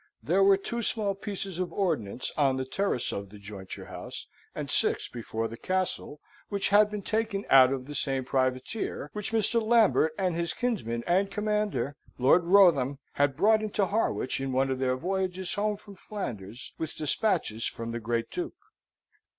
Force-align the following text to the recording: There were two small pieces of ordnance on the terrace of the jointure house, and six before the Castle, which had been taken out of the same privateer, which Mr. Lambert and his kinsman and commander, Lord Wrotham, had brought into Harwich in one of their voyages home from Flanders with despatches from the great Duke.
There 0.23 0.43
were 0.43 0.57
two 0.57 0.81
small 0.81 1.13
pieces 1.13 1.59
of 1.59 1.71
ordnance 1.71 2.31
on 2.35 2.57
the 2.57 2.65
terrace 2.65 3.11
of 3.11 3.29
the 3.29 3.37
jointure 3.37 3.85
house, 3.85 4.25
and 4.55 4.71
six 4.71 5.07
before 5.07 5.47
the 5.47 5.57
Castle, 5.57 6.19
which 6.49 6.69
had 6.69 6.89
been 6.89 7.03
taken 7.03 7.45
out 7.51 7.71
of 7.71 7.85
the 7.85 7.93
same 7.93 8.25
privateer, 8.25 9.11
which 9.13 9.31
Mr. 9.31 9.61
Lambert 9.61 10.15
and 10.17 10.33
his 10.33 10.55
kinsman 10.55 11.03
and 11.05 11.29
commander, 11.29 11.97
Lord 12.17 12.45
Wrotham, 12.45 12.97
had 13.11 13.37
brought 13.37 13.61
into 13.61 13.85
Harwich 13.85 14.41
in 14.41 14.51
one 14.51 14.71
of 14.71 14.79
their 14.79 14.97
voyages 14.97 15.53
home 15.53 15.77
from 15.77 15.93
Flanders 15.93 16.73
with 16.79 16.95
despatches 16.95 17.67
from 17.67 17.91
the 17.91 17.99
great 17.99 18.31
Duke. 18.31 18.55